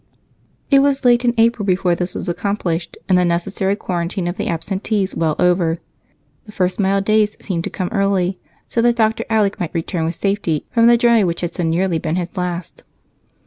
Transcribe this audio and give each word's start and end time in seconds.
It 0.71 0.79
was 0.79 1.05
late 1.05 1.23
in 1.25 1.35
April 1.37 1.63
before 1.63 1.93
this 1.93 2.15
was 2.15 2.27
accomplished, 2.27 2.97
and 3.07 3.15
the 3.19 3.23
necessary 3.23 3.75
quarantine 3.75 4.27
of 4.27 4.35
the 4.35 4.47
absentees 4.47 5.15
well 5.15 5.35
over. 5.37 5.77
The 6.47 6.51
first 6.51 6.79
mild 6.79 7.05
days 7.05 7.37
seemed 7.39 7.65
to 7.65 7.69
come 7.69 7.89
early, 7.91 8.39
so 8.67 8.81
that 8.81 8.95
Dr. 8.95 9.25
Alec 9.29 9.59
might 9.59 9.75
return 9.75 10.05
with 10.05 10.15
safety 10.15 10.65
from 10.71 10.87
the 10.87 10.97
journey 10.97 11.23
which 11.23 11.41
had 11.41 11.53
so 11.53 11.61
nearly 11.61 11.99
been 11.99 12.15
his 12.15 12.35
last. 12.35 12.83